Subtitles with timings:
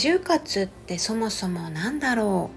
[0.00, 2.50] 就活ってそもそも何だろ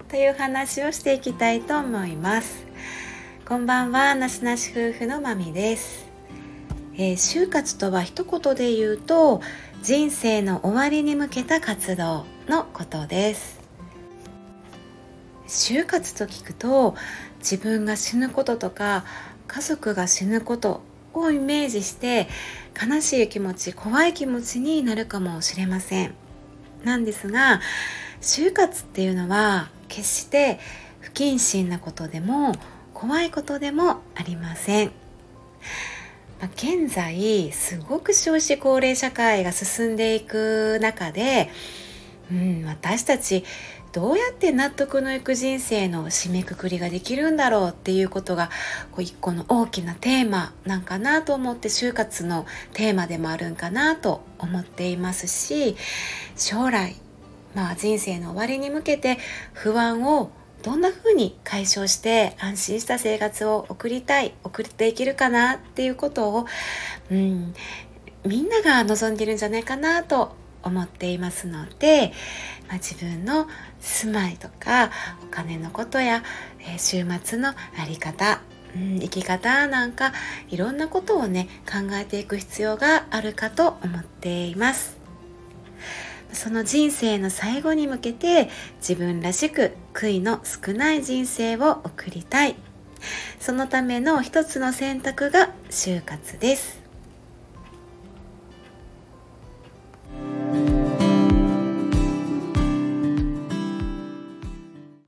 [0.00, 0.10] う？
[0.10, 2.66] という話をしていきたいと思います。
[3.46, 6.08] こんばんはなしなし夫婦のまみです、
[6.94, 9.42] えー、就活とは一言で言うと
[9.84, 13.60] 人生の終わりに向けた活動のことです。
[15.46, 16.96] 就活と聞くと
[17.38, 19.04] 自分が死ぬこととか
[19.46, 20.82] 家族が死ぬこと
[21.12, 22.26] をイメージして
[22.74, 26.14] 悲しい気持ち怖い気持ちになるかもしれません。
[26.84, 27.60] なんですが
[28.20, 30.58] 就活っていうのは決して
[31.00, 32.54] 不謹慎なことでも
[32.92, 34.92] 怖いことでもありません、
[36.40, 41.50] まあ、現在すごく少子高齢社会が進んでいく中で、
[42.30, 43.44] うん、私たち
[43.94, 48.50] どうやって納得のいく人生の締めくくりができるんだろうっていうことが
[48.90, 55.76] こう一個の大きなテーマなんかなと思って就活のテーマでもあるんかなと思っていますし
[56.34, 56.96] 将来、
[57.54, 59.16] まあ、人生の終わりに向けて
[59.52, 60.32] 不安を
[60.64, 66.46] どんな風に解消して安心した生活を送りたい送っていけるかなっていうことを、
[67.12, 67.54] うん、
[68.26, 72.12] みんなが望んでるんじゃないかなと思っていますので、
[72.68, 73.46] まあ、自分の
[73.80, 74.90] 住まいとか
[75.22, 76.22] お金のことや、
[76.60, 78.40] えー、週末の在り方、
[78.74, 80.12] うん、生き方なんか
[80.48, 84.96] いろんなことをね考えていく必要があるかと思っています。
[86.32, 92.56] その人生の最後に向けて自分らしく悔いの少ない人生を送りたい。
[93.38, 96.83] そのための一つの選択が就活です。